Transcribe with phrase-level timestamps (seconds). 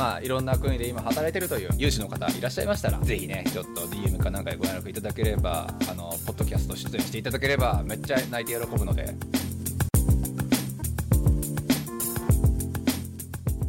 [0.00, 9.14] まあいろんな国で今働いてるという有志の方いらっしゃいましたらぜひねちょっと DM かなんかでご連絡いただければあのポッドキャスト出演していただければめっちゃ泣いて喜ぶので。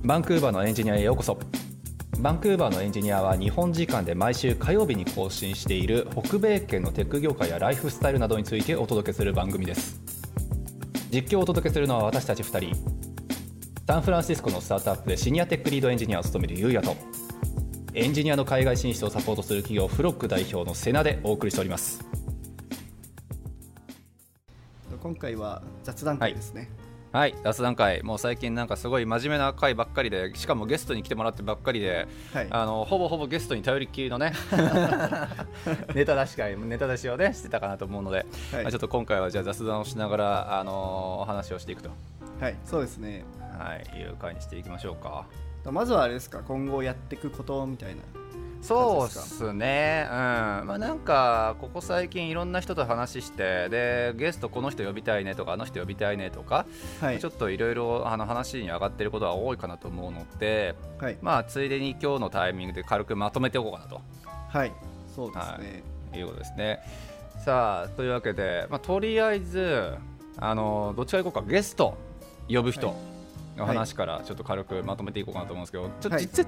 [0.04, 1.38] バンクーバーのエンジニアへようこそ。
[2.20, 10.00] バンクーバーのエンジニアは日本時間で毎週火曜日に更新している北米圏のテック業界やライフスタイルなどについてお届けする番組です。
[11.11, 13.00] 実況をお届けするのは私たち2人。
[13.91, 16.95] サンフランシスコのスタートアップでシニアテックリードエンジニアを務めるゆうやと
[17.93, 22.02] エンジニアの海外進出をサポートする企業フロック代表のセナでお送りしております。
[25.03, 26.69] 今回は雑談会ですね、
[27.11, 27.35] はい。
[27.43, 28.02] 雑談会。
[28.02, 32.47] もう最近なんかすごい真面目な回ばっかりでしかもゲストに来てもらってばっかりで、はい。
[32.49, 34.31] あのほぼほぼゲストに頼りっきりのね
[35.94, 38.63] ネタ出し会ネタ出しをねしてたかなと思うので、はい。
[38.63, 41.89] まあちょっと今回はじゃあ雑談をしながらあのお話をしていくと、
[42.39, 43.25] はい、そうですね
[43.61, 45.25] はい、いう回にしていきましょうか。
[45.71, 48.02] まずはあれですか今後やっていくことみたいな。
[48.61, 50.16] そうっすね、うん。
[50.16, 56.66] まあ、なんかここ最近いろんな人と話してでゲストこの人呼びたいねとかあの人呼びたいねとか、
[56.99, 57.19] はい。
[57.19, 61.17] ちょっといろいろあの話に上がってることは多いかなと思うので、はい。
[61.21, 64.02] まあ、ついでに今日のタイミングで軽くまとめておこうかなと。
[64.49, 64.71] はい。
[65.16, 65.83] そうですね。
[66.14, 66.21] い。
[66.21, 66.80] うことですね。
[67.43, 69.95] さあというわけで、まあ、とりあえず
[70.38, 71.41] あのどっちからいこうか。
[71.41, 71.97] ゲスト
[72.47, 72.88] 呼ぶ人。
[72.88, 72.95] はい。
[72.97, 73.20] の
[73.66, 76.45] 話からちょっと軽くまとめていこうかなと思うんですけど、ちょ実,、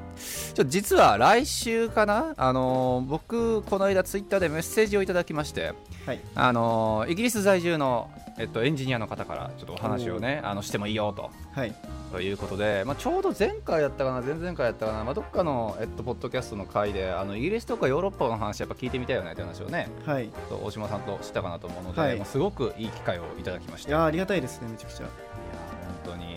[0.54, 5.74] ちょ実は来週かな、あの僕、この間、ツイッターでメッセージをいただきまして、
[6.06, 6.20] はい。
[6.36, 11.32] あのイギリス在住の、えっと、エンジニアの方からちょっとお話をねあのしてもいいよと。
[11.54, 11.74] はい。
[12.12, 19.32] ということで、まあ、ちょうど前回だったかな、前々回だったかな、まあ、どっかの、えっと、ポッドキャストの回であのイギリスとかヨーロッパの話、やっぱ聞いてみたいよね？
[19.32, 20.30] って話をね、はい。
[20.64, 22.26] 大島さんとしたかなと思うので、はい。
[22.26, 23.90] すごくいい機会をいただきました。
[23.90, 25.08] いやありがたいですねめちゃくちゃ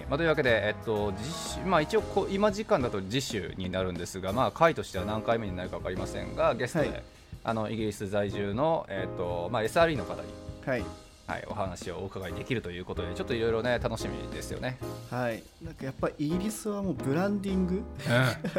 [0.09, 7.03] まあ、というわけで、えっと実習まあ、一応こう、今時間だと次週になるんですが、まあ、回としては何回目になるか分かりませんが、ゲストで、はい。
[7.45, 10.21] あのイギリス在住の、えっとまあ、SRE の方に、
[10.67, 14.79] はいはい、お話をお伺いできるということで、ちょっといろいろね、楽しみですよね。
[15.11, 15.43] はい。
[15.61, 17.83] なんかやっぱイギリスはもうブランディング？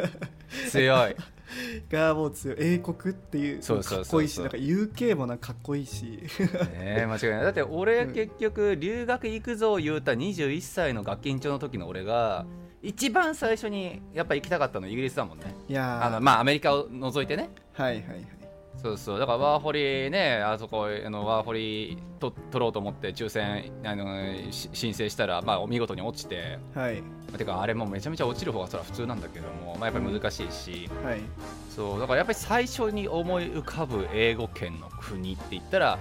[0.70, 1.16] 強い。
[1.90, 2.56] がもう強い。
[2.60, 6.04] 英国っていうかっこいいしなんか UK もなんかかっこいいし。
[6.04, 6.28] ね
[6.74, 7.42] え間違いない。
[7.44, 8.12] だって俺うん。
[8.12, 12.44] 結局留学行くぞ言うた21歳の学緊張の時の俺が
[12.82, 15.54] 一番最初にやっぱ行きたかったのイギリスだもんね。
[15.68, 16.06] いやー。
[16.06, 17.48] あのまあアメリカを除いてね。
[17.72, 18.37] はいはいはい
[18.82, 19.18] そうそう。
[19.18, 27.02] だからワーホリねあそこあのワーホリと取ろうと思って抽選あのし申請したらまあ見事に落ちてはい。
[27.36, 31.20] てかあれもめちゃめちゃ落ちる方がそれは普通なんだけども、まあ、やっぱり難しいし、はい。
[31.74, 32.00] そう。
[32.00, 35.98] だからやっぱり最初に思い浮かぶ英語圏の国って言ったら、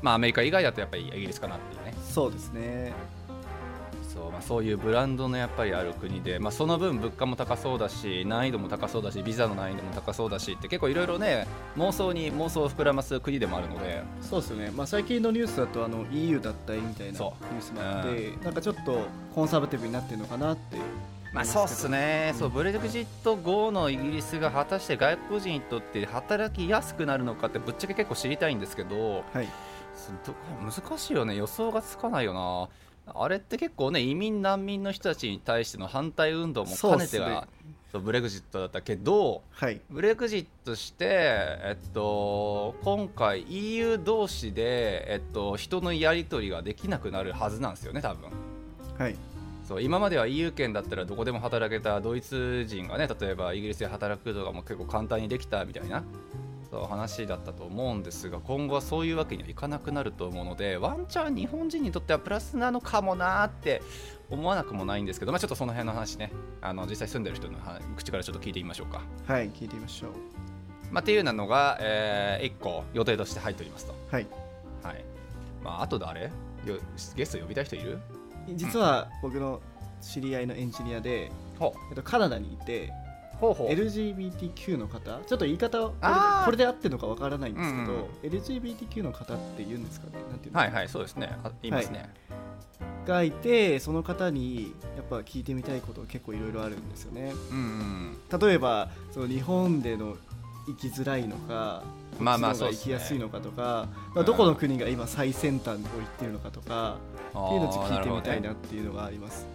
[0.00, 1.94] まあ、アメリカ以外だとやっぱりイギリスかなっていうね。
[2.02, 2.92] そうですね
[4.20, 14.02] そう,、まあ、そういうブランドのやっぱりある国で、まあ、その分物価も高そうだし難易度も高そうだしビザの難易度も高そうだしって結構いろいろね妄想に妄想を膨らます国でもあるので。
[14.20, 20.76] そうですよね、まあ、最近のニュースだとあの EU 脱退みたいなニュそースもあってなんかちょっとコンサバティブになってるのかなって
[21.32, 29.48] まあそうっすね、そうブレグジット後のイギリスが果たして外国人にとって働きやすくなるのかってぶっちゃけ結構知りたいんですけどはい。
[30.62, 31.36] 難しいよね。
[31.36, 32.68] 予想がつかないよな
[33.06, 37.48] あれって結構ね移民難民の人たちに対しての反対運動も兼ねてが
[37.92, 39.80] そうブレグジットだったけどはい。
[39.90, 48.30] ブレグジットして、えっと、今回 EU 同士で、えっと、人のやり取りができなくなるはずなんですよね多分。
[48.96, 49.16] はい。
[49.64, 56.02] そう今までは EU 圏だったらどこでも働けたドイツ人がね例えばイギリスで働くとかも結構簡単にできたみたいな
[56.70, 63.82] そう話だったと思うんですが今後はそういうわけにはいかなくなると思うのでワンチャン日本人にとってはプラスなのかもなーって
[64.30, 66.30] 思わなくもないんですけど、まあ、ちょっとその辺の話ね。
[66.60, 69.02] あの実際住んでる人の話口からちょっと聞いてみましょうか。
[69.26, 70.10] はい聞いてみましょう。
[70.92, 73.94] まあ、っていうのが、え1個予定として入っておりますと。
[74.10, 74.26] はい。
[74.82, 75.04] はい。
[75.64, 76.22] まあ、あと誰？
[76.22, 76.30] よ
[77.16, 77.98] ゲスト呼びたい人いる？
[78.54, 79.60] 実は僕の
[80.00, 82.92] 知り合いのエンジニアで、ほえっと、カナダにいて
[83.40, 85.00] ほうほ LGBTQ の方？
[85.00, 86.44] ちょっと言い方これであー。
[86.44, 90.12] これで合ってるのかわからないんですけど、うんうん LGBTQ の方って言うんですかね？
[90.30, 91.30] なんていうのはいはいそうですね。
[91.42, 92.12] あ言いますね、
[93.06, 97.32] がいてその方にやっぱ聞いてみたいことが結構いろいろあるんですよね。
[97.50, 98.38] うんうん。
[98.38, 100.16] 例えばその日本での
[100.66, 101.82] 生きづらいのか
[102.20, 105.80] まあまあそうね生きやすいのかとか、まあ、うんどこの国が今最先端を行っ
[106.18, 106.98] てるのかとか、
[107.34, 109.46] あーっていうのを聞いてみたいなっていうのがあります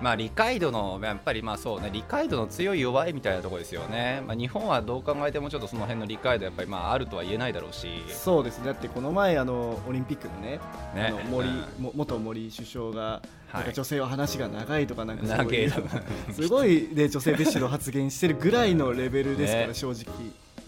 [0.00, 7.88] まあ理解度のやっぱりまあそうね理解度の強い弱いみたいなところですよね、まあ、日本はどう考えてもちょっとその辺の理解度やっぱりまああるとは言えないだろうし。
[8.08, 8.66] そうですね。
[8.66, 10.60] だってこの前あのオリンピックのね
[10.94, 11.06] ね。
[11.08, 13.20] あの森、うんも元森首相が、は
[13.52, 13.54] い。
[13.54, 15.70] なんか女性は話が長いとかなんかすごい
[16.32, 19.74] すごい、ね、女性蔑視の発言してるぐらいのレベルですから、ね。
[19.74, 20.04] 正直、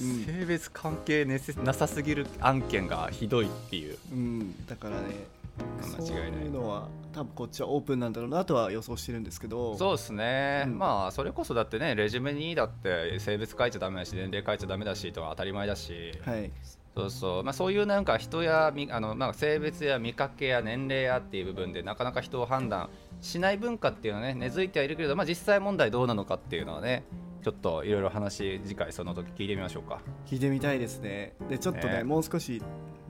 [0.00, 0.24] うん。
[0.24, 3.98] 性別関係ねせなさすぎる案件がひどいっていう。
[4.12, 5.37] うん、だからね
[5.80, 6.38] 間違いない。
[6.38, 9.76] そういうのは多分こっちはオープンなんだろうなとは予想してるんですけど。
[9.76, 10.78] そうですね、うん。
[10.78, 16.50] まあそれこそだってねレジュメにだって性別書いちゃダメだし年齢書いちゃダメだしとか当たり前だし、はい。
[16.96, 22.90] そうそう、まあ、そういうなんか人やみあの、まあ、性別や見かけや年齢やっていう部分でなかなか人を判断
[23.20, 27.04] しない文化っていうのはね根付いてはいるけれど、まあ、実際問題どうなのかっていうのはね
[27.44, 30.00] ちょっといろいろ話次回その時聞いてみましょうか。
[30.26, 31.34] 聞いてみたいですね。
[31.48, 32.04] でちょっとねね。
[32.04, 32.60] もう少し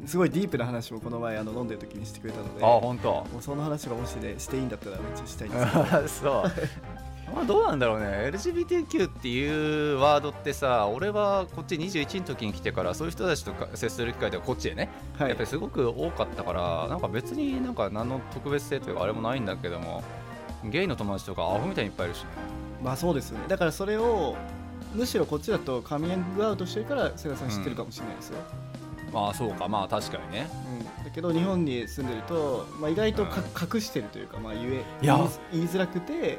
[0.07, 3.11] すごいディープな話もこの前あの飲んでる時にしてくれたのであ本当。
[3.11, 6.21] もうその話がもしねしていいんだったらめっちゃしたいです。
[6.23, 6.33] そう。
[7.35, 8.07] まあどうなんだろうね。
[8.33, 15.29] LGBTQ っていうワードってさ俺はこっち21の時に来てからそういう人たちとか接する機会ではこっちでねはい。
[15.29, 20.03] やっぱりすごく多かったからなんか別になんか何の特別性というかあれもないんだけども
[20.65, 22.29] ゲイの友達とかアホみたいにいっぱいいるしね。
[22.83, 23.45] まあそうですよね。
[23.49, 24.37] だからそれを
[24.95, 28.39] むしろこっちだとカミングアウトしてるから瀬田さん知ってるかもしれないですよ、
[29.13, 29.69] まあそうか。
[29.69, 30.49] まあ確かにね。
[30.99, 31.05] うん。
[31.05, 33.43] だけど日本に住んでると、まあ、意外とか
[33.75, 36.39] 隠してるというか、まあ、言え言い言いづらくて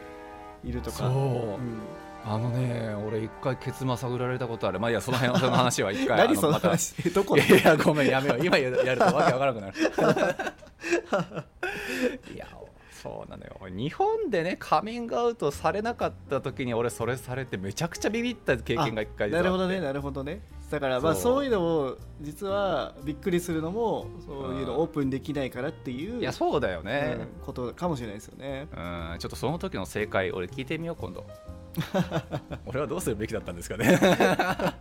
[0.64, 0.98] いるとか。
[0.98, 1.10] そう。
[1.10, 1.12] う
[1.58, 1.80] ん。
[2.26, 4.80] あのね俺一回ケツまさぐられたことある。
[4.80, 7.10] まあいいやその辺その話は一回 何その話？
[7.12, 8.46] どこいやいやごめんやめよう。
[8.46, 9.74] 今やるとわけわからなくなる。
[12.34, 12.48] いや
[12.92, 13.58] そうなのよ。
[13.70, 21.46] 日本でねカミングアウトされなかった時に俺それされてめちゃくちゃビビった経験が一回なるほどねなるほどねだからまあそう。
[21.46, 28.68] いうのも実はびっくりするのもそういうのオープンできないからっていういやそうだよね、うんことかもしれないですよね。
[28.72, 29.16] うん。
[29.20, 31.26] ちょっとその時の正解俺聞いてみよう今度。
[32.66, 34.00] 俺はどうするべきだったんですかね。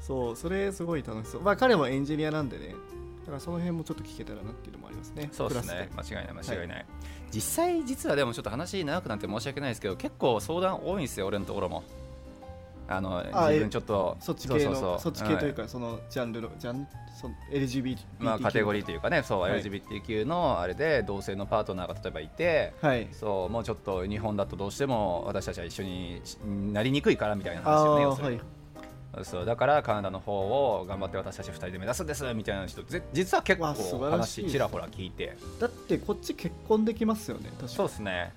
[0.00, 1.42] そうそれすごい楽しそう。
[1.42, 2.74] まあ彼もエンジニアなんでね。
[3.22, 5.28] だからその辺もちょっと聞けたらなっていうのもありますね。
[5.32, 5.88] そうですね。
[5.96, 6.34] 間違いない。
[6.34, 6.86] 間違いない、
[7.32, 11.84] 実際実はでもちょっと話長くなって申し訳ないですけど結構相談多いんですよ俺のところも
[12.88, 16.86] あのあ自分ちょっとそっち系のそうそっち系というか、かそのジャンルのジャン
[17.20, 19.62] その LGBT まあ、カテゴリーというかねそう、はい。
[19.62, 23.08] LGBTQ のあれで同性のパートナーが例えばいてはい。
[23.12, 26.22] そうもうちょっと日本だとどうしても私たちは一緒に
[26.72, 28.36] なりにくいからみたいなあ話をねあ要するに。
[28.36, 28.44] はい。
[29.24, 30.32] そうだからカナダの方
[30.78, 32.34] を頑張って私たち2人で目指すんです。
[32.34, 33.74] みたいな人ぜ実は結構
[34.10, 35.36] 話ちらほら聞いて。
[35.60, 38.32] だってこっち結婚できますよね確かそうですね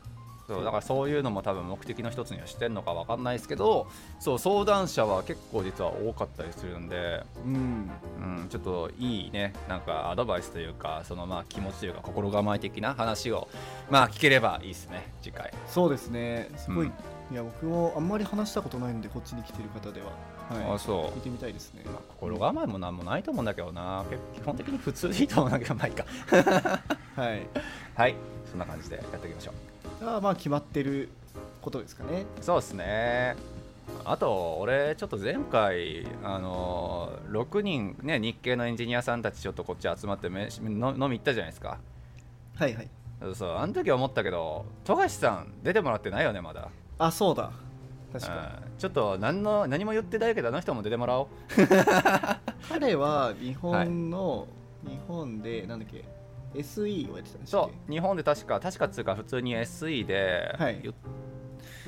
[0.47, 3.88] そうだからそういうのも多分目的の一つにはしてるのかわかんないですけど
[4.19, 7.89] そう相談者は結構実は多かったりするんで、うん。
[8.19, 13.47] うん、ちょっといいねなんかアドバイスというかそのまあ気持ちというか心構え的な話を
[13.89, 15.53] まあ聞ければいいですね次回。
[15.68, 16.50] そうですね。
[16.57, 16.94] すごい、うん。
[17.33, 20.07] いや僕もあんまり話したことないんでこっちに来てる方では。
[20.07, 21.18] はいあそう。
[21.18, 21.83] 聞いてみたいですね。
[21.86, 24.06] まあ心構えもなんもないと思うんだけどな。
[24.09, 26.06] 結基本的に普通でいいと思うんだけどまあいいか。
[27.15, 27.47] はい。
[27.95, 28.15] はい。
[28.50, 29.51] そんな感じでやっていきましょ
[30.01, 30.09] う。
[30.09, 31.09] あまあ決まってる
[31.62, 32.25] ことですかね。
[32.42, 33.36] そうですね。
[34.03, 41.77] あと俺ちょっと前回あの6人ね日系のエンジニアさんたちちょっとこっち集まってめの飲み行ったじゃないですか。
[42.56, 42.89] はいはい。
[43.33, 46.69] そうあの時は思ったけど富樫さん出てもらってないよねまだ。
[46.98, 47.51] あそうだ
[48.19, 48.77] 確かうん。
[48.77, 51.27] ちょっと何の何も言ってないけどあの人も出てもらおう。
[52.69, 54.47] 彼は日本の、
[54.83, 56.06] 日本でなんだっけ
[56.56, 60.79] SE をやってたんでそう日本で確か確かっつうか普通に SE で、はい。
[60.83, 60.94] ゆ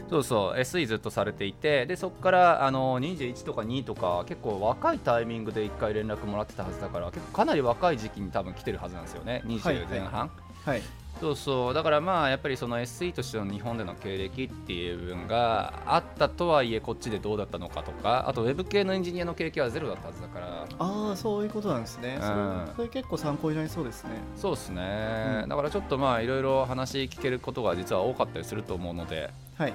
[0.10, 9.44] そうそう SE ずっとされていてでそこからあの21とか2とか結構若いタイミングで1回連絡もらってたはずだから結構かなり若い時期に多分来てるはずなんですよね。
[9.46, 10.30] 20前半、
[10.64, 10.82] けはい
[11.20, 11.74] そうそう。
[11.74, 20.68] だからまあやっぱりその SE としての日本での経歴っていう部分があったとはいえこっちでどうだったのかとかあとウェブ系のエンジニアの経験はゼロだったはずだから。
[20.80, 22.72] ああそういうことなんですね、それうん。
[22.76, 24.12] それ結構参考になりそうですね。
[24.36, 25.50] そうですね、うん。
[25.50, 29.30] だからちょっとまあいろいろ話聞けることが実は多かったりすると思うので。
[29.58, 29.74] はい。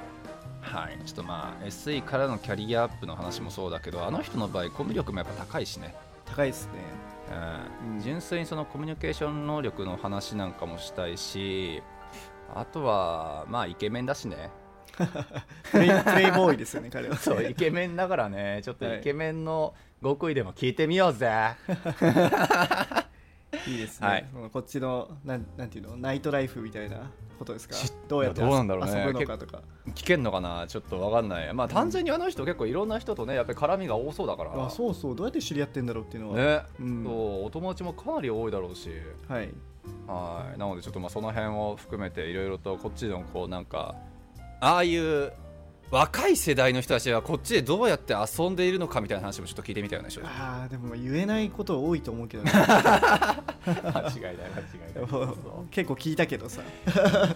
[0.62, 5.92] はい、ちょっとまあ SE からのキャリアアップの話もそうだけどあの人の場合コミュ力もやっぱ高いしね、
[6.25, 6.72] 高いですね
[7.32, 7.94] うん。
[7.94, 11.82] うん純粋にそのコミュニケーション能力の話なんかもしたいし
[12.54, 14.50] あとはまあイケメンだしね。
[15.70, 17.16] プレイプレイボーイですよね彼は。
[17.18, 18.60] そうイケメンだからね。
[18.62, 19.00] ちょっとはい。
[19.00, 21.30] イケメンの極意でも聞いてみようぜ、
[21.68, 23.01] い
[23.66, 24.26] いですね、はい。
[24.52, 27.75] こっちのなんなんていうのナイトライフみたいなことですか？
[27.75, 29.04] しどうやってどうなんだろうね。
[29.07, 29.62] 遊ぶのかとか。
[29.95, 30.66] 聞けんのかな？
[30.66, 31.54] ちょっとわかんない。
[31.54, 34.66] まあ単純にあの人結構いろんな人とねやっぱり絡みが多そうだから。
[34.66, 35.16] あそうそう。
[35.16, 37.04] どうやって知り合ってんだろうっていうのは、ね、うん。
[37.04, 38.90] そうお友達もかなり多いだろうし。
[39.28, 39.49] はい。
[40.07, 40.59] はい。
[40.59, 43.97] なのでちょっとまあその辺を含めていろいろとこっちのこうなんか
[44.61, 45.33] ああいう
[45.92, 52.50] 若い世代の人たちはこっちでどうやって遊んでいるのかみたいな話もちょっと聞いてみたよねあーでも言えないこと多いと思うけどね。
[52.50, 55.66] 間違いない間違いない。
[55.70, 56.62] 結構聞いたけどさ。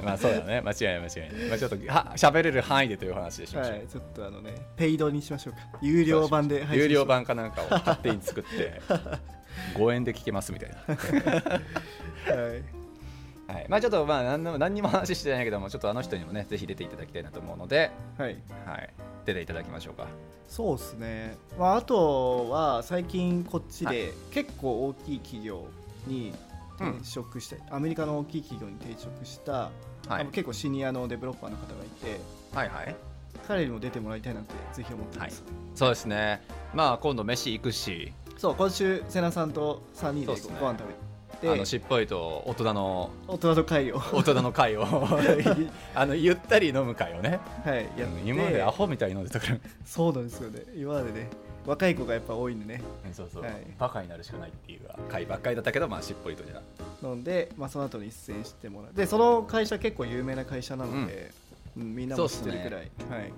[0.03, 0.63] まあそうだね。
[0.63, 5.59] 間違いない間違いない、まあ、ちょっとは喋れる範囲でという話でしましょう、はいちょっとあのねペイドにしましょうか。
[5.83, 8.81] 有料版で有料版かなんかを勝手に作って
[9.77, 10.77] 5円で聞けますみたいな。
[12.35, 12.86] はい
[13.49, 18.37] はい、まあちょっとまあ何の何にも話してないけどもちょっとあの人にもねぜひ出ていただきたいなと思うので、はい。
[18.65, 18.91] はい、
[19.25, 20.07] 出ていただきましょうか。
[20.49, 25.67] そうですね、まあ、あとは最近こっちはで結構大きい企業
[26.07, 26.33] に
[26.79, 26.91] うん。
[26.91, 29.71] 転職して、アメリカの大きい企業に転職した、
[30.09, 32.21] はい結構シニアのデベロッパーの方がいて
[32.55, 32.95] はいはい。
[33.49, 35.43] 彼にも出てもらいたいなってぜひ思ってます、
[35.75, 36.43] そうですね。
[36.75, 38.13] まあ今度飯行くし。
[38.37, 41.06] そう今週瀬名さんと3人でご飯食べて
[41.43, 43.99] あのしっぽりと大人の大人の会を。
[44.13, 44.87] 大人の会を
[45.95, 47.41] あのゆったり飲む会をね。
[47.65, 49.59] はいや今までアホみたいに飲んでたから。
[49.85, 50.63] そうなんですよね。
[50.75, 51.29] 今までね
[51.67, 52.81] 若い子がやっぱ多いんでね
[53.13, 53.53] そうそう、はい。
[53.79, 56.63] バカになるしかないっていう会ばっかりだったけどまあしっぽりとじゃ
[57.03, 58.95] 飲んで、まあ、その後に出演してもらう。
[58.95, 61.33] でその会社結構有名な会社なので、
[61.77, 61.95] うん。
[61.95, 63.33] みんなも知ってるくらい、はい。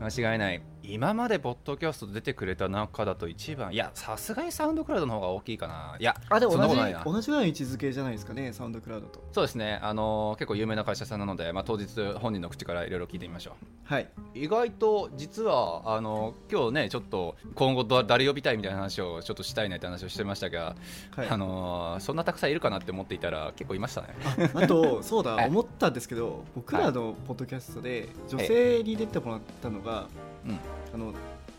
[0.00, 5.96] 間違いない今までポッドキャスト出てくれた中だと一番いやさすがにサウンドクラウドの方が大きいかな。
[5.98, 9.22] いやあでも同じ同じぐらいの位置づけじゃないですかねサウンドクラウドと。
[9.32, 9.78] そうですね。
[9.82, 11.86] あの結構有名な会社さんなので、まあ、当日
[12.20, 20.76] 本人の口からいろいろ聞いてみましょはい、う意外と実はあの今日ねちょっと今後だ誰呼びたいみたいな話をちょっとしたいねって話をしてましたが、
[21.14, 24.08] はい、あのそんなたくさんいるかなって思っていたら結構いましたね。
[24.54, 25.48] ああと そうだはい。
[25.48, 30.08] 思ったんですけど僕らのポッドキャストで女性に出てもらったのが、
[30.46, 30.58] うん
[30.94, 31.12] あの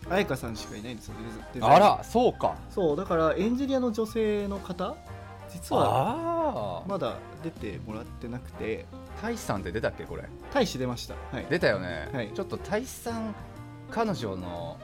[0.09, 1.15] 彩香さんしかいないんですよ。
[1.21, 2.55] デザデザインあらそうか。
[2.69, 4.95] そうだからエンジニアの女性の方
[5.49, 8.85] 実はまだ出てもらってなくて。
[9.21, 10.23] 大志さんって出たっけこれ？
[10.53, 11.13] 大使出ました。
[11.31, 11.45] はい。
[11.49, 12.31] 出たよね、はい。
[12.33, 13.33] ちょっと大志さん
[13.89, 14.77] 彼女の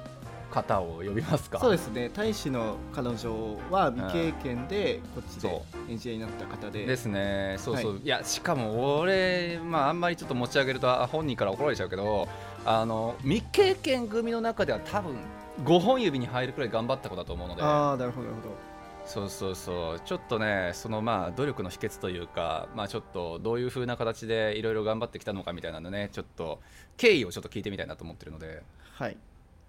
[0.49, 1.59] 方を呼びますか。
[1.59, 2.09] そうですね。
[2.13, 6.85] 大使の彼女は未経験でこっちでそエンジニアになった方で。
[6.85, 7.55] ですね。
[7.57, 12.29] そうそう、、はいやしかも俺、まあ、あんまりちょっと持ち上げるとあ本人から怒られちゃうけど
[12.65, 15.15] あの未経験組の中では多分
[15.63, 17.61] 5本指に入るくらい頑張った子だと思うので。
[17.61, 18.55] ああなるほどなるほど。
[19.05, 19.99] そうそうそう。
[20.01, 26.59] ちょっとねそのまあ努力の秘訣というかまあちょっとどういう風な形でいろいろ頑張ってきたのかみたいなのねちょっと
[26.97, 28.61] 経緯をちょっと聞いてみたいなと思ってるので、
[28.93, 29.17] はい。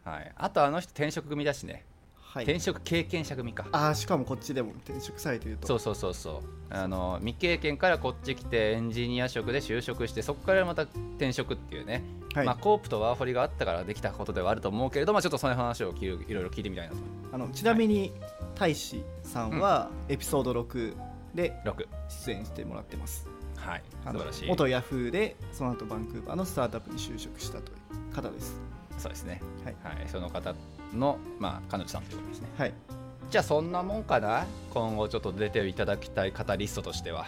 [0.05, 1.85] はい、あとあの人転職組だしね、
[2.33, 2.45] はい。
[2.45, 3.67] 転職経験者組か。
[3.73, 5.67] ああしかもこっちでも転職されてると。
[5.67, 6.43] そうそうそうそう。
[6.71, 12.47] あの未経験からこっち来てエンジニア職で就職してそこからまた転職っていうね、はい。
[12.47, 16.95] まあ、コープとワーホリがあったからできたことではあると思うけれどもちょっとその話をいろいろ聞いてみたいな。
[16.95, 17.01] と
[17.33, 18.13] あのちなみに
[18.55, 20.95] 大使さんはエピソード6
[21.35, 21.87] で6
[22.27, 23.27] 出演してもらってます。
[23.57, 23.83] はい。
[24.05, 24.49] 素晴らしい。
[24.49, 27.75] 元ヤフーでその後バンクーバーのスタートアップに就職したとい
[28.13, 28.61] う方です。
[28.99, 29.43] そうですね。
[29.65, 29.97] はい。
[29.97, 30.09] はい。
[30.09, 30.55] その方
[30.95, 32.49] の、まあ、彼女さんということですね。
[32.59, 32.75] はい。
[33.31, 34.47] じゃあそんなもんかな？
[34.75, 37.27] 今後ちょっと出ていただきたい方リストとしては。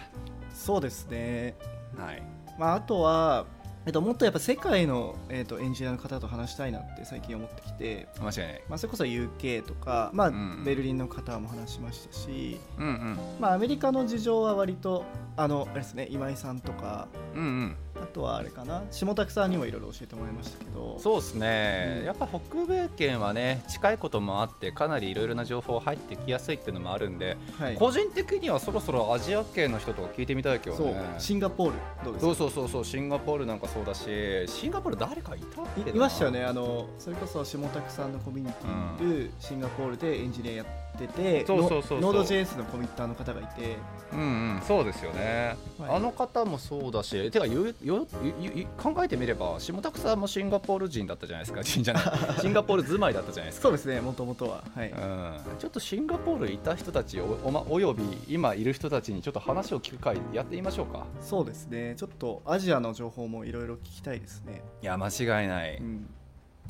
[0.53, 1.55] そうですね。
[1.97, 2.21] はい。
[2.59, 3.45] まああとは
[3.85, 8.63] えっと、もっとやっぱ世界の、えっと、エンジニアの方と話したいなって最近思ってきて、間違いない。
[8.69, 13.17] まあ、それこそ UK とか、まあんベルリンの方も話しましたし、うんうん。
[13.41, 15.03] まあ、アメリカの事情は割と
[15.35, 17.09] あのあれですね今井さんとか。
[17.35, 18.83] うんうんあとはあれかな。
[18.91, 20.99] 下拓さんにもいろいろ教えてもらいましたけど。
[20.99, 22.05] そうですね、うん。
[22.05, 30.87] やっぱ北米圏はね近いこともあってかなりいろいろな情報入ってきやすいっていうのもあるんで、はい、個人的にはそろそろアジア系の人とか聞いてみたいけどそう。
[30.87, 32.35] ねシンガポールどうですか？
[32.35, 34.03] そうそうそうそうシンガポールなんかそうだし
[34.47, 35.87] シンガポール誰かいたっけな？
[35.91, 36.43] いいましたよね。
[36.43, 41.99] あのそれこそ下拓さんのコミュニティにいるシンガポールでエンジニアやってて、そうそうそうそう。
[41.99, 43.77] ノノード JS のコミッターの方がいて。
[44.13, 44.23] うんう
[44.59, 44.61] ん。
[44.61, 45.95] そうですよね、はい。
[45.95, 48.07] あの方もそうだしてかよよよ
[48.77, 51.63] 考えてみれば下拓さんもシンガポール人だったじゃないですか。
[51.63, 52.03] 人じゃない
[52.41, 53.63] シンガポール住まいだったじゃないですか。
[53.63, 54.63] そうですねもともとは。
[54.75, 61.05] はい、うん、ちょっとシンガポールいた人たちおお,、ま、および今いる人たちにちょっと話を聞く会やってみましょうか。
[61.21, 61.95] そうですね。
[61.97, 66.09] ちょっとアジアの情報もいろいろ聞きたいですね、いや間違いない、うん、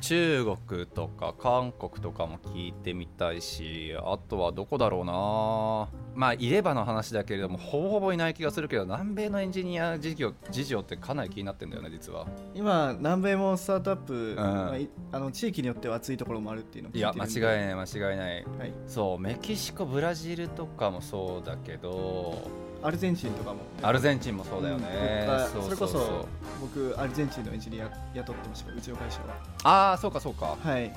[0.03, 5.87] 中国とか韓国とかも聞いてみたいしあとはどこだろうな。
[6.13, 12.27] まあいればの話だけれどもほぼほぼいない気がするけど南米のエンジニア事業事情ってかなり気になってんだよね実は。
[12.53, 14.35] 今南米もスタートアップ、ん。
[14.35, 17.55] まあいあの地域によっては熱いところもあるっていうのを聞いや間いてるんで。
[17.55, 18.45] 違いない間違いない。
[18.59, 22.41] はい、そうメキシコブラジルとかもそうだけど
[22.83, 23.59] アルゼンチンとかも。
[23.81, 25.63] アルゼンチンもそうだよね、うん。
[25.63, 26.27] それこそ
[26.61, 29.25] 僕アルゼンチンのエンジニア雇ってましたうちの会社は
[29.63, 30.57] ああそうかそうか。
[30.61, 30.93] はい。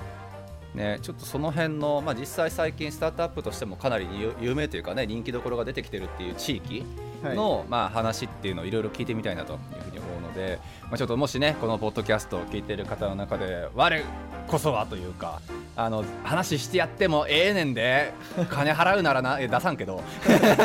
[0.75, 6.85] ね、ちょっとその辺の、まあ、実際最近スタートアップとしてもかなり有有名というかね人気どころが出てきてるっていう地域
[7.23, 7.37] はい。
[7.37, 9.99] の、まあ、話っていうのをいろいろ聞いてみたいなというふうに
[10.37, 14.05] で、まあ、ちょっともしねこのポッドキャストを聞いている方の中で我
[14.47, 15.41] こそはというか
[15.75, 18.13] あの話してやってもええねんで
[18.51, 20.03] 金払うならな え出さんけど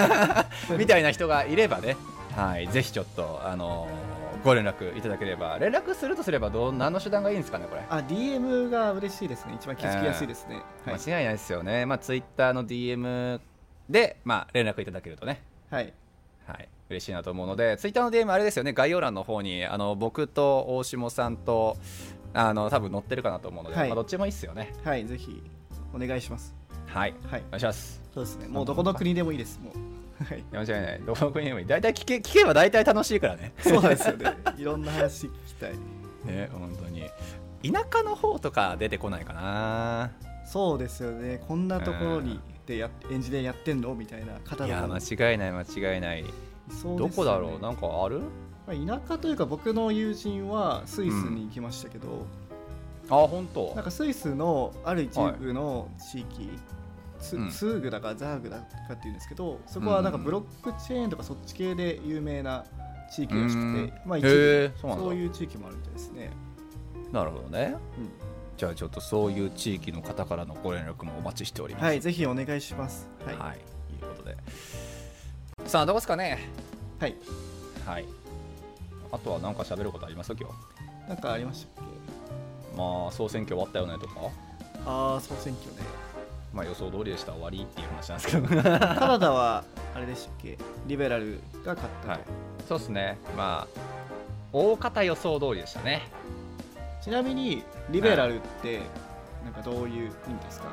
[0.77, 1.97] みたいな人がいればね、
[2.35, 3.87] はい、ぜひちょっとあの
[4.43, 7.83] ご連絡いただければ連絡するとすればどう何の手段がいいんですかねこれ。
[7.89, 9.53] あ DM が嬉しいですね。
[9.55, 10.95] 一番気づきやすいですね、はい。
[10.95, 13.39] 間違いないですよね、まあ、ツイッターの DM
[13.89, 15.93] で、まあ、連絡いただけるとね、はい
[16.45, 21.77] はい、嬉しいなと思うので、ツイッターの DM、あれですよね、概要欄の方にあの僕と大下さんと
[22.33, 23.89] あの多分載ってるかなと思うので、はい。
[23.89, 24.73] まあ、どっちもいいですよね。
[24.83, 25.43] はいぜひ
[25.93, 26.55] お願いします。
[26.87, 27.43] はい、はい。
[27.47, 28.01] お願いします。
[28.13, 28.47] そうですね。
[28.47, 29.59] もうどこの国でもいいです。
[29.59, 30.23] もう。
[30.23, 30.43] はい。
[30.51, 34.37] 間違いない、どこの国でもいい、大体聞け聞けば大体楽しいからね、そうなんですよね。
[34.57, 35.71] いろんな話聞きたい。
[36.25, 37.09] ね本当に。
[37.63, 40.11] 田舎の方とか出てこないかな。
[40.45, 41.41] そうですよね。
[41.47, 43.93] こんなところにでやエンジニアやってんの？
[43.95, 44.97] みたいな方といや、間
[45.31, 45.61] 違いない、間
[45.93, 46.25] 違いない。
[46.69, 48.21] そうどこだろう、なんかある？
[48.67, 52.25] まあ田舎というか僕の友人はスイスに行きましたけど、
[53.09, 53.73] あ、本当？
[53.75, 56.49] なんかスイスのある一部の地域、
[57.19, 57.49] ツうん。
[57.49, 62.65] ツーグだかザーグだかっていうんですけどそこはなんかブロックチェーンとかそっち系で有名な
[63.11, 66.31] 地域らしくうんて、まあ、一へ部そういう地域もあるみたいですね、
[67.11, 67.75] なるほどね。
[67.97, 68.09] うん
[68.61, 71.83] じゃあちょっとそういう地域の方からのご連絡もお待ちしております。
[71.83, 73.59] はいぜひお願いしますはい、はい、い
[74.05, 74.37] うことで。
[75.65, 76.47] さあ、どうですかね？
[76.99, 77.15] はい、
[77.87, 78.05] はい。
[79.11, 80.33] あとは何か喋ることあります？
[80.39, 81.09] 今日。
[81.09, 81.85] なんかありましたっ
[82.71, 82.77] け？
[82.77, 84.29] まあ、総選挙終わったよねとか、
[84.85, 85.77] ああ総選挙ね
[86.53, 88.47] まあ予想通りでした、終わりっていう話なんですけど。
[88.61, 89.63] カナダは
[89.95, 90.59] あれでしたっけ？
[90.85, 92.19] リベラルが勝ったと、はい
[92.69, 93.17] そうですね。
[93.35, 93.79] まあ、
[94.53, 96.03] 大方予想通りでしたね。
[97.01, 98.79] ちなみにリベラルって
[99.43, 100.67] なんかどういう意味ですか、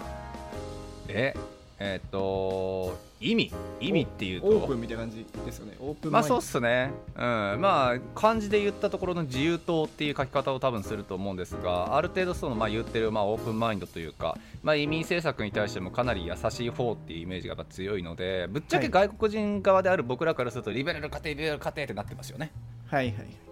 [1.09, 1.35] え、
[1.79, 3.51] えっ、と、意味？
[3.81, 4.47] 意味っていうと？
[4.47, 5.75] オープンみたいな感じですよね。
[5.81, 22.53] オープンまあそうっすすね、うん、まあ漢字で言ったところの自由党っていう書き方を多分すると思うんですがある程度そのまあ言ってるまあオープンマインドというか、まあ、移民政策に対してもかなり優しい方っていうイメージが強いのでぶっちゃけ外国人側である僕らからするとリベラル家庭リベラル家庭ってなってますよね。
[22.87, 23.48] はいはい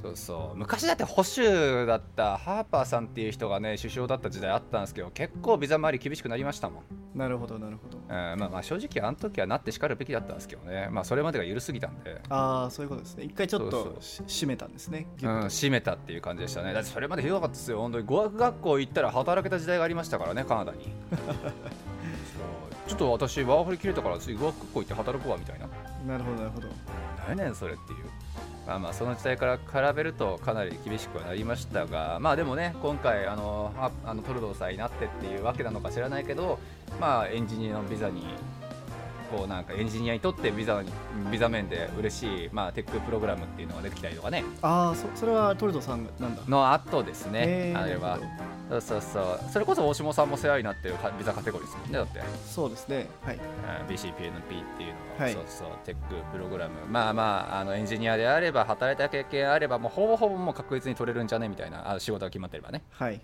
[0.00, 0.56] そうそう。
[0.56, 7.18] 昔だって保守だったハーパーさんっていう人がね首相だった時代あったんですけど結構ビザ周り厳しくなりましたもん。
[7.18, 7.98] なるほどなるほど。
[7.98, 12.20] うんまあ、まあ正直あの時はなってしかるべきだったんですけどね、まあ、それまでが緩すぎたんで。
[12.28, 13.24] ああそういうことですね。
[13.24, 15.48] 一回ちょっとし閉めたんですねギうん、ュッと。
[15.50, 16.72] 閉めたっていう感じでしたね。
[16.72, 17.80] だってそれまでひどかったですよ。
[17.80, 20.92] 本当に語学学校行ったら働けた時代がありましたからねカナダに。
[22.88, 25.68] ちょっと私ワーホリ切れたから次語学学校行って働くわみたいな。
[26.06, 26.68] なるほどなるほど。
[27.28, 28.04] 何やねんそれっていう
[28.66, 36.58] まあまあその時代から比べるとかなり厳しくはなりましたがまあでもね今回あのああのトルドーさんになってっていうわけなのか知らないけど
[37.00, 38.22] まあエンジニアのビザに
[39.32, 40.90] こうなんかエンジニアにとってビザに
[41.30, 44.44] ビザ面で嬉しい、まあ、テックプログラムっていうのが出てきたりとかね。
[44.60, 46.42] ああそそれはトルドさんなんだ。
[46.46, 48.18] の後ですねあれは
[48.72, 49.40] そうそうそう。
[49.50, 53.08] それこそ大下さんも世話になってるかビザカテゴリーですもんねだって、どそうですね。
[53.22, 53.36] はい。
[53.36, 53.42] うん
[53.86, 55.32] BCPNP っていうのは、はい。
[55.32, 55.68] そうそう。
[55.84, 56.74] テックプログラム。
[56.88, 61.48] まあまああのエンジニアであれば働いた経験あればもうほぼほぼもう確実に取れるんじゃね？
[61.48, 62.82] みたいなあ仕事が決まってればね。
[62.92, 63.20] はい。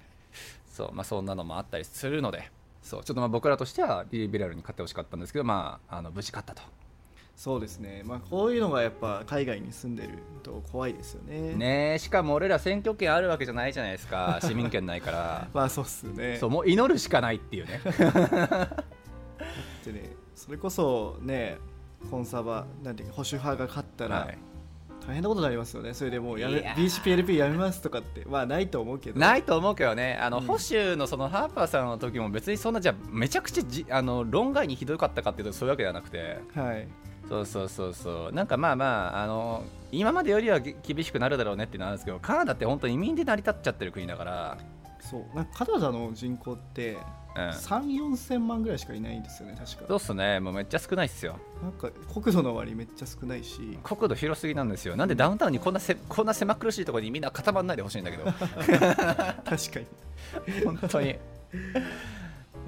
[0.66, 0.92] そう。
[0.92, 2.50] まあそんなのもあったりするので。
[2.82, 3.04] そう。
[3.04, 6.62] ちょっとまあ僕らとしてはリベラルに勝ってほしかったんですけどまああの無事勝ったと
[7.38, 8.02] そうですね。
[8.04, 10.08] まあこういうのがやっぱ海外に住んでる
[10.42, 11.54] と怖いですよね。
[11.54, 11.98] ねえ。
[12.00, 14.40] しかも俺ら選挙権あるわけじゃないじゃないですか。
[14.42, 15.48] 市民権ないから。
[15.54, 16.38] まあそうっすね。
[16.38, 17.80] そうもう祈るしかないっていうね。
[19.86, 21.58] でねそれこそね
[22.10, 24.38] コンサバなんていうか保守派が勝ったら、はい。
[25.06, 25.94] 大変なことになりますよね。
[25.94, 29.20] それでもうやめ BCPLP やめますとかってまあないと思うけど。
[29.20, 30.18] ないと思うけどね。
[30.20, 30.44] あの、うん。
[30.44, 36.40] 保守のそのハーパーさんの時も別にそんなじゃあめちゃくちゃじあの論外にひどかったかっていうとそういうわけではなくて。
[36.52, 36.88] はい
[37.28, 38.32] そうそうそうそう。
[38.32, 44.58] なんかまあまああの今までよりはぎ厳しくなるだろうねっていうのはあるんですけどカナダって本当に移民で成り立っちゃってる国だから、
[45.00, 45.36] そう。
[45.36, 46.96] なんかカナダの人口って
[47.36, 49.84] うん、3 4千万ぐらいしかいないんですよね確か。
[49.86, 50.40] そうっすね。
[50.40, 51.38] もうめっちゃ少ないっすよ。
[51.62, 53.78] なんか国土の割めっちゃ少ないし。
[53.84, 54.96] 国土広すぎなんですよ。
[54.96, 58.24] なんでダウンタウンにこんなせこんな狭苦しいところにみんな固まんないでほしいんだけど。
[58.32, 59.86] 確かに。
[60.64, 61.16] 本当に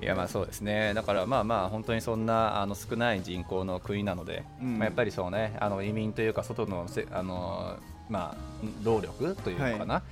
[0.03, 0.95] いやまあそうですね。
[0.95, 4.79] だからまあまあ本当にそんなあの少ない人口の国なので、うん。
[4.79, 7.77] まあ、やっぱりそうねあの移民というか外のせあの
[8.09, 8.37] まあ
[8.83, 10.03] 労力というのかな、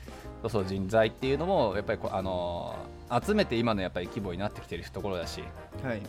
[0.43, 2.77] そうそう人材っていうのもやっぱりこうあの
[3.25, 5.43] 集めて今のやっぱり規模になってきてるところだし。
[5.83, 5.99] はい。
[5.99, 6.05] うん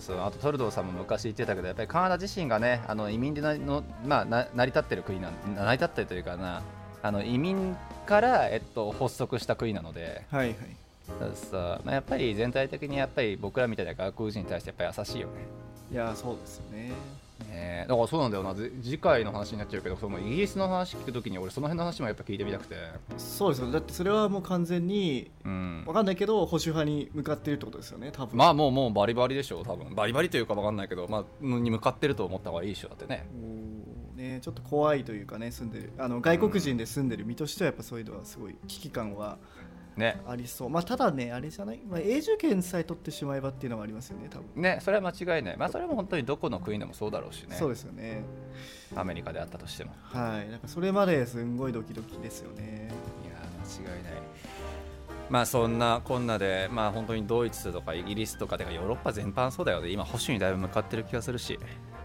[0.00, 6.62] そうあとトルドーさんも昔言ってたけどやっぱりカナダ自身がねあの移民でなの、まあ、な成り立ってる国なん成り立ってるというかな
[7.04, 10.24] あの移民から、えっと、発足した国なので。
[10.28, 10.56] はいはい
[11.08, 15.34] だからさ、まあ、やっぱり全体的にやっぱり僕らみたいな外国人に対してやっぱり優しいよね。
[15.92, 16.92] いやそうですよね。
[17.48, 18.54] ねだからそうなんだよな。
[18.54, 22.74] ぜ次回の話になっちゃうけどそのイギリスの話聞くときに俺その辺の話もやっぱ聞いてみたくて、
[23.18, 23.70] そうですよ。
[23.70, 25.84] だってそれはもう完全にうん。
[25.86, 28.36] わ、かんないけど保守派に向かってるってことですよね多分。
[28.36, 29.94] まあもうもうバリバリでしょ多分。
[29.94, 33.26] バリバリというかわかんないけど、まあ、に向かってると思った方がいいでしょだってね。
[34.16, 39.36] ね、ちょっと怖いというかね住んでるあの外国人で住んでる身としてはやっぱそういうのはすごい危機感は
[39.96, 40.20] ね。
[40.26, 40.70] ありそう。
[40.70, 45.56] まあただねあれじゃない、まあ、永住権さえ取ってしまえばっていうのはありますよね多分、ねそれは間違いない。
[45.56, 47.56] まあそれも本当にどこの国でもそうだろうしね。
[47.56, 48.22] そうですよね。
[48.94, 49.92] アメリカであったとしても。
[50.02, 50.50] はい。
[50.50, 52.90] なんかそれまですんごいドキドキですよね。
[53.24, 54.12] いやー間違いない。
[55.28, 59.88] まあそんなこんなでまあ本当にドイツとかイギリスとかてかヨーロッパ全般そうだよね。
[59.90, 61.58] 今保守にだいぶ向かってる気がするし。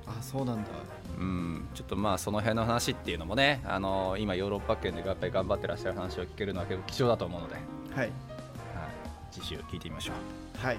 [0.08, 0.70] あそうなんだ。
[1.20, 1.68] うん。
[1.76, 7.56] ちょっとまあその辺の話っていうのもねあの今ヨーロッパ圏でやっぱり頑張ってらっしゃる話を聞けるのは結構貴重だと思うので、
[7.96, 8.10] はい、はい。
[9.32, 10.14] 次週聞いてみましょ
[10.64, 10.66] う。
[10.66, 10.78] はい。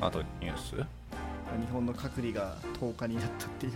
[0.00, 0.76] あとニュース？
[0.76, 0.84] 日
[1.72, 3.72] 本の隔離が10日になったっていう。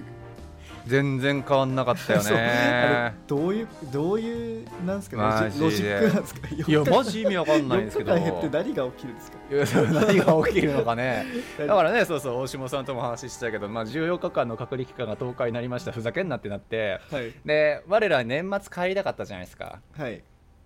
[0.86, 3.14] 全然変わんなかったよね。
[3.28, 5.64] どういうどういうなんですかマジで。
[5.64, 6.48] ロジックなんですか？
[6.48, 8.12] いやマジ意味わかんないんですけど。
[8.14, 9.82] 4日間減って何が起きるんですか？
[9.82, 11.26] 何が起きるのかね。
[11.58, 15.92] だからねそうそう大下さんとも話したけど、まあ、14日間の隔離期間が10日になりました。
[15.92, 17.00] ふざけんなってなって。
[17.10, 17.32] はい。
[17.44, 19.80] で我ら年末帰りたかったじゃないですか。
[19.96, 20.22] はい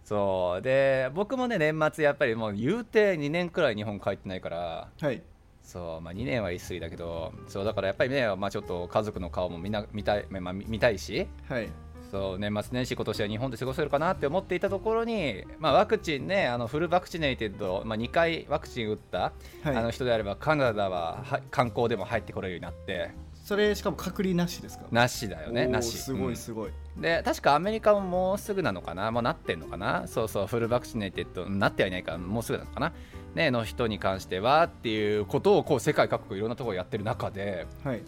[0.07, 0.63] そう。
[0.63, 4.89] で僕もね年末やっぱりもう言うて2年くらい日本帰ってないから。
[4.99, 5.21] はい。
[5.63, 7.33] そう、まあ、2年は言い過ぎだけど。
[7.49, 11.27] そうだからやっぱりね、まあ、ちょっと家族の顔も見な見たい、まあ、見見たいし。
[11.49, 11.69] はい。
[12.13, 19.33] そう年末年始今年は日本で過ごせるかなって思っていたところに、まあ、ワクチンねあの fully vaccinated、まあ、2回ワクチン打った、は
[19.73, 19.77] い。
[19.77, 23.11] あの人であればカナダはは観光でも入ってこれるようになって
[23.47, 25.97] それしかも隔離なしですかなしだよねなし。
[25.99, 26.33] すごうん。
[26.33, 29.13] いすごい、で確かアメリカももうすぐなのかな？
[29.13, 30.09] もうなってんのかな？
[30.09, 32.11] そうそう fully vaccinated なってはいないか。
[32.11, 32.93] らもうすぐなのかな？
[33.37, 38.03] ねの人に関してはっていうことをこう世界各国いろんなところやってる中ではい。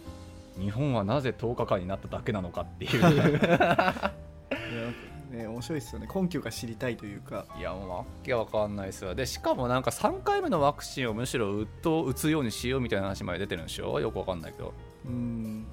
[0.59, 3.01] 日本はなぜ10日間になっただけなのかっていう。
[5.31, 6.07] ね面白いですよね。
[6.13, 7.45] 根拠が知りたいというか。
[7.57, 14.01] いやもうわけわかんないですよでしかもなんか3回目のワクチンをむしろ打っと打つようにしようみたいな話まで出てるんでしょ？
[14.01, 14.73] よくわかんないけど
[15.09, 15.65] うん。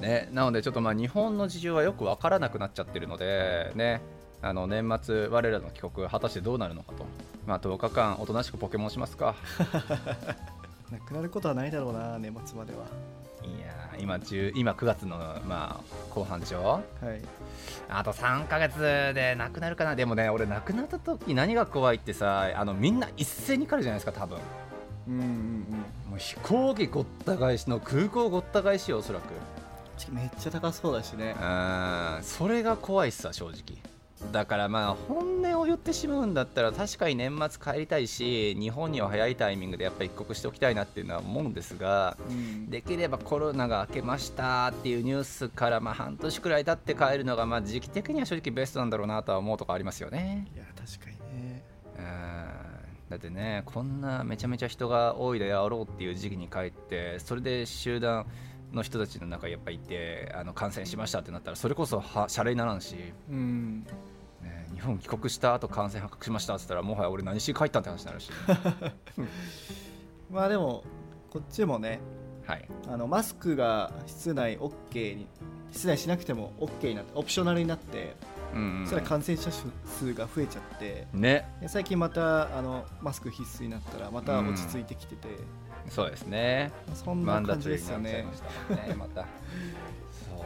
[0.00, 4.00] ね、なのでちょっとまあ日本の事情はよく分からなくなっちゃってるので、ね、
[4.42, 7.04] あの年末、我らの帰国果たしてどうなるのかと、
[7.46, 9.34] まあ、10日間おとなしくポケモンしますか。
[10.90, 12.86] なくなることはないだろうな年末までは。
[13.42, 16.80] いやー今10今9月の、まあ、後半でしょは
[17.14, 17.20] い。
[17.88, 18.78] あと3ヶ月
[19.14, 19.94] でなくなるかな。
[19.94, 24.38] でもね俺なくなった時何が怖いってさあのみんな一斉に来るじゃないですか多分
[25.10, 26.10] うんうんうん。
[26.10, 29.32] もう飛行機ごった返しの空港ごった返しよおそらく。
[30.10, 31.34] めっちゃ高そうだしね。
[31.38, 33.78] うんそれが怖いっすわ正直。
[34.32, 42.68] だからまあ本音を言ってしまうんだったら確かに年末帰りたいし日本には早いタイミングでやっぱり一刻しておきたいなっていうのは思うんですがうん。
[42.68, 50.46] できればコロナが明けましたっていうニュースからまあ半年くらい経って帰るのがまあ時期的には正直ベストなんだろうなとは思うとこありますよね。
[50.54, 51.64] いや確かにね。
[51.98, 52.69] うん
[53.10, 58.24] だってねこんなめちゃめちゃ人が多いであろうっていう時期に帰ってそれで集団
[58.72, 62.94] の人たちの中にやっぱいてあの感染しましたってなったらそれこそはシャレにならんし、
[63.28, 63.84] うん。
[64.42, 68.30] ね、日本帰国した後感染発覚しましたって言ったらもはや俺何しに帰ったって話になるし。
[70.30, 70.84] まあでも
[71.30, 72.00] こっちもね
[72.46, 72.68] はい。
[72.88, 75.26] あのマスクが室内 OK に
[75.72, 78.14] 室内しなくても OK になってオプショナルになって
[78.54, 78.86] うんうん。
[78.86, 81.06] それは感染者数が増えちゃって。
[81.12, 81.48] ね。
[81.60, 85.28] で最近またあのマスク必須になったらまた落ち着いてきてて、
[85.88, 86.72] そうですね。
[86.94, 88.26] そんな感じですよね。
[88.70, 89.22] ねまた。
[89.22, 89.26] そ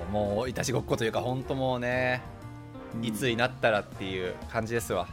[0.09, 2.23] うもういたちごっこというか本当もうね
[3.03, 5.01] いつになったらっていう感じですわ。
[5.01, 5.11] はい。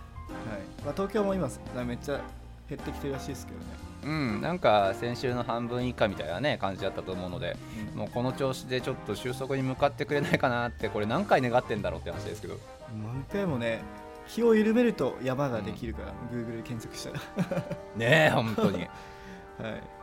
[0.86, 1.50] まあ、東京も今
[1.86, 2.22] めっちゃ
[2.70, 3.66] 減ってきてるらしいですけどね、
[4.04, 7.56] うん、なんか先週の半分以下みたいなね感じだったと思うので、
[7.96, 12.58] もうこの調子でちょっと収束に向かってくれないかなって、これ何回願ってんだろうって話ですけど、
[13.04, 13.82] 何回もね
[14.28, 17.62] 日を緩めると山ができるから、Google で検索したら。
[17.96, 18.80] ねえ、本当に。
[19.62, 20.01] はい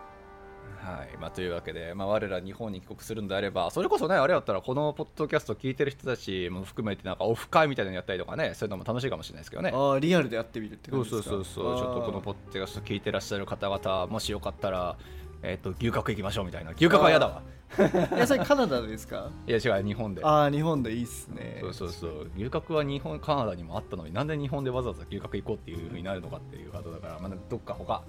[0.81, 1.17] はい。
[1.19, 9.73] まあ、というわけで、まあ、我ら日本に帰国するんであればそれこそねあれやったらこのポッドキャスト聞いてる人たちも含めてなんかオフ会みたいなのやったりとかねそういうのも楽しいかもしれないですけどね。
[9.75, 11.31] ああリアルでやってみるってそう感じですか？
[11.35, 14.97] そうそうそうちょっとこのポッドキャスト聞いてらっしゃる方々もしよかったら、
[15.43, 16.73] えっと牛角行きましょうみたいな。
[16.73, 17.43] 牛角は嫌だわ。
[18.17, 19.31] いやそれカナダですか？
[19.47, 20.25] いや違う日本で。
[20.25, 21.59] ああ日本でいいっすね。
[21.61, 22.31] そうそうそう。
[22.37, 28.03] 牛角は日本カナダにもあったのになんで日本でわざわざ牛角行こうっていうふうになるのかっていうハードだから、まあ、どっか他。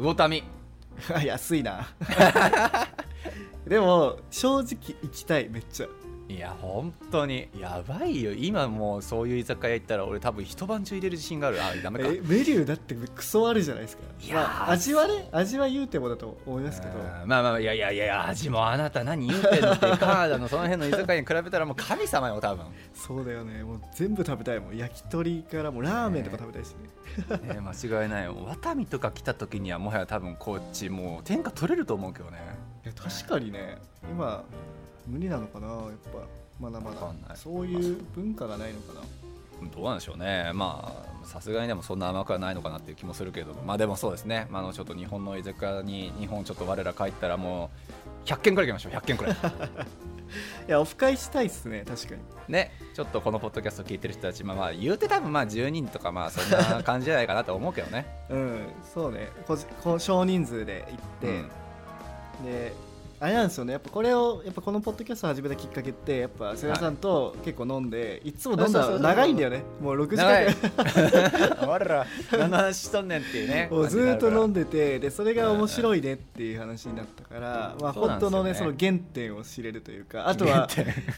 [0.00, 0.42] 魚民。
[0.42, 0.44] あ
[1.24, 1.88] 安いな。
[3.66, 5.86] でも正直行きたいめっちゃ。
[6.28, 7.48] いや本当に。
[7.58, 8.32] やばいよ。
[8.34, 11.62] 今もうそういう居酒屋行ったら俺多分一晩中入れる自信がある。
[11.62, 12.06] あダメか。
[12.06, 14.02] えメニューだってクソあるじゃないですか。
[14.22, 16.98] いやーまあ、味はね味は言うてもだと思いますけど。
[16.98, 23.64] うんまあまあいやいやいや味もあなた何言うてんのってカナダのその辺の居酒屋に比べたらもう神様よ多分、そうだよね。
[23.64, 24.76] もう全部食べたいもん。
[24.76, 27.54] 焼き鳥からもうラーメンとか食べたいしね。
[27.54, 28.36] ね、間違いないよ。
[28.44, 32.38] ワタミとか来た時にはもはや多分こっちもう天下取れると思うけどね。
[32.84, 33.78] いや確かにね。
[34.10, 34.44] 今
[35.08, 35.78] 無理なのかなやっ
[36.12, 36.26] ぱ
[36.60, 37.36] まだまだ。
[37.36, 39.00] そういう文化がないのかな。
[39.74, 40.52] どうなんでしょうね。
[40.54, 40.92] ま
[41.22, 43.54] あさすがにでもそんな甘くはないのかなっていう気もするけど。
[43.66, 47.70] まあでもそうですね、まあ、あのちょっと日本の居酒屋に日本ちょっと我ら帰ったらも
[48.24, 49.00] う100件くらい行きましょう。
[49.00, 49.36] 100件くらい。
[50.68, 52.20] いやオフ会したいっすね確かに。
[52.48, 52.72] ね。
[52.94, 58.06] ちょっとこのポッドキャスト聞いてる人たちまあまあ言うて多分まあ10人とかまあそんな感じじゃないかなと思うけどね。
[58.28, 59.30] うんそうね。
[59.46, 61.44] こじこ少人数で行って、
[62.44, 62.87] で
[63.20, 63.72] あれなんですよね。
[63.72, 69.62] やっぱこれをやっぱこのポッドキャスト始めたきっかけってやっぱ瀬谷さんと結構飲んで、い、つも飲んだら長いんだよね。
[69.80, 71.66] もう6時間。
[71.66, 73.68] 我 ら何の話しとんねんっていうね。
[73.72, 80.68] もうずーっと飲んででてでそれが面白いねっていう話になったから、まあ、本当のねその原点を知れるというかあとは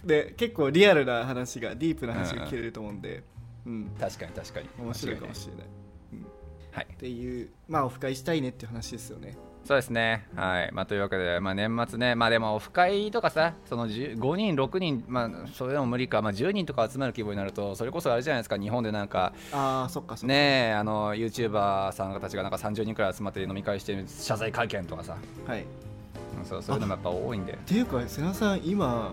[0.04, 3.22] で結構リアルな話がディープな話が聞けれると思うんで、
[3.66, 4.68] うん、確かに確かに。
[4.78, 5.66] 面白いかもしれない、
[6.12, 6.26] うん、
[6.72, 6.86] はい。
[6.92, 10.26] っていうまあオフ会したいねっていう話ですよねそうですね。
[10.34, 10.70] はい。
[10.72, 25.60] まあ、というわけで、まあ、年末ね、まあ、でも、オフ会とかさ、その10 5人、6人、まあ、それでも無理か、まあ、10人とか集まる規模になると、それこそあれじゃないですか、日本でなんか、ああそっかねえ、あの、YouTuber さんたちがなんか30人くらい集まって飲み会して、謝罪会見とかさ、はい。
[25.60, 27.52] うんそうそういうのもやっぱ多いんで。
[27.52, 29.12] っていうか瀬名さん今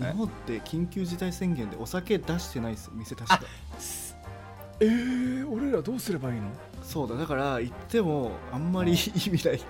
[0.00, 0.04] え？
[0.04, 3.40] 日本って緊急事態宣言でお酒出してないですよ店確か
[4.80, 6.50] えー、俺らどうすればいいの？
[6.82, 9.60] そうだだから行ってもあんまり意味ない。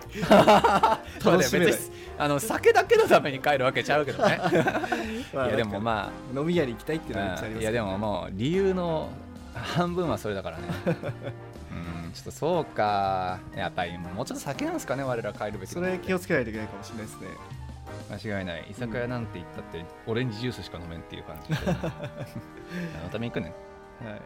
[1.24, 1.74] 楽しめない。
[2.18, 4.38] あの酒だけのために帰るわけちゃうけどね。
[5.34, 9.08] まあいやでもま飲み屋に行きたいっていうのはありますあいやでももう理由の
[9.54, 10.64] 半分はそれだからね。
[12.04, 13.38] うんちょっとそうか。
[13.56, 17.28] やっぱりもうちょっと酒なんですかね我ら帰るべきそれ気をつけないといけないかもしれないですね。
[18.10, 18.66] 間違いない。
[18.70, 21.56] 居酒屋なんて言ったってオレンジジュースしか飲めんっていう感じで。
[21.70, 21.82] あ
[23.02, 23.52] のために行くね。
[24.04, 24.20] はい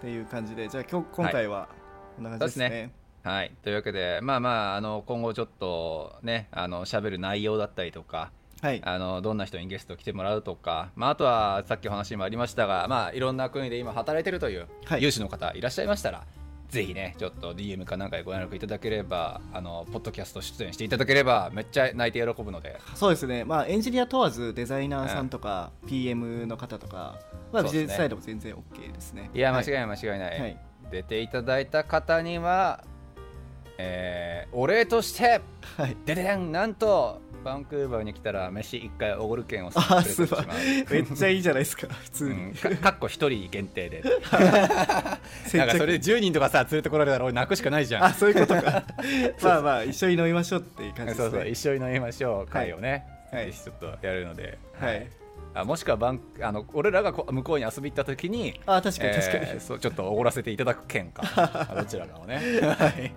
[0.00, 1.68] っていう感じでじゃあ今日今回は
[2.16, 2.90] こんな感じですね,、そうです
[3.22, 3.52] はい。
[3.62, 8.32] というわけでまあまああの今後ちょっとねあの喋る内容だったりとか
[8.62, 8.80] はい。
[8.82, 15.02] あのどんな人にゲスト来てもらうとか、まあ、あとはさっきお話にもありましたが、まあ、いろんな国で今働いてるというはい。
[15.02, 16.24] 有志の方いらっしゃいましたら、
[16.70, 22.78] ぜひねちょっと DM かなんかでご連絡いただければあのポッドキャスト出演していただければめっちゃ泣いて喜ぶので。
[22.94, 23.44] そうですね。
[23.44, 27.18] まあエンジニア問わずデザイナーさんとか、PM の方とか、
[27.52, 29.30] まあ、ビジネスサイドも全然 OK ですね。
[29.34, 29.66] いや間はい。
[29.66, 30.58] 違いない間違いない、はい。
[30.90, 32.84] 出ていただいた方には、
[33.80, 35.40] えーお礼として
[35.76, 35.96] はい。
[36.04, 40.92] ででんなんとバンクーバーに来たら飯一回おごる券をあープレゼントします。
[40.92, 42.54] めっちゃいいじゃないですか 普通に、うん。
[42.54, 44.02] かかっこ一人限定で。
[44.32, 48.04] なんかそれで10人とかさ連れてこられたら俺泣くしかないじゃん。
[48.04, 48.82] あそういうことか。
[49.42, 51.30] まあまあ一緒に飲みましょうっていう感じですね。
[51.30, 52.46] そうそう一緒に飲みましょう。
[52.46, 53.46] 会をね、はい。
[53.46, 55.06] ぜひちょっとやるので、はい。
[55.54, 61.22] あもしくはバンあの俺らがこ向こうに遊び行った時にあ確かに確かに、えーそうちょっとおごらせていただく件か。
[61.34, 63.12] あどちらかをね、はい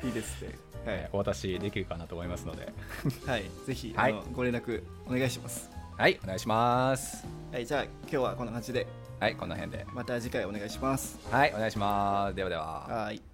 [0.06, 0.58] いいですね。
[0.86, 2.72] えーお渡しできるかなと思いますので。
[3.26, 4.14] はい、ぜひ、はい。
[4.32, 5.70] ご連絡お願いします。
[5.96, 6.18] はい。
[6.22, 7.26] お願いします。
[7.52, 7.66] はい。
[7.66, 8.86] じゃあ今日はこんな感じで。
[9.20, 9.34] はい。
[9.34, 9.86] この辺で。
[9.92, 11.18] また次回お願いします。
[11.30, 11.52] はい。
[11.54, 12.34] お願いします。
[12.34, 12.86] ではでは。
[12.86, 13.27] はい